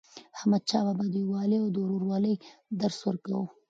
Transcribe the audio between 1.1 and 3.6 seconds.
د یووالي او ورورولۍ درس ورکاوه.